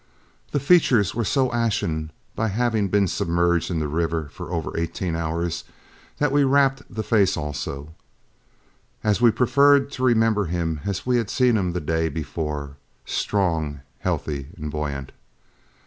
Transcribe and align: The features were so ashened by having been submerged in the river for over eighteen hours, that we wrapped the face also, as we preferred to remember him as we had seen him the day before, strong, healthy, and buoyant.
The 0.49 0.59
features 0.59 1.13
were 1.13 1.23
so 1.23 1.51
ashened 1.51 2.09
by 2.35 2.47
having 2.47 2.87
been 2.87 3.07
submerged 3.07 3.69
in 3.69 3.77
the 3.77 3.87
river 3.87 4.29
for 4.33 4.51
over 4.51 4.75
eighteen 4.75 5.15
hours, 5.15 5.63
that 6.17 6.31
we 6.31 6.43
wrapped 6.43 6.81
the 6.91 7.03
face 7.03 7.37
also, 7.37 7.93
as 9.03 9.21
we 9.21 9.29
preferred 9.29 9.91
to 9.91 10.03
remember 10.03 10.45
him 10.45 10.81
as 10.85 11.05
we 11.05 11.17
had 11.17 11.29
seen 11.29 11.55
him 11.55 11.73
the 11.73 11.79
day 11.81 12.09
before, 12.09 12.77
strong, 13.05 13.81
healthy, 13.99 14.47
and 14.57 14.71
buoyant. 14.71 15.11